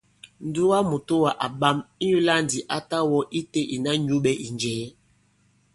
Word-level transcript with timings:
Ǹdugamùtowà 0.47 1.29
à 1.45 1.47
ɓam; 1.59 1.77
ìnyula 2.03 2.33
ndi 2.43 2.57
a 2.75 2.77
ta 2.89 2.97
wɔ 3.09 3.19
ite 3.39 3.61
ìna 3.75 3.91
nyũɓɛ 4.05 4.31
ì 4.45 4.47
njɛ̀ɛ. 4.55 4.87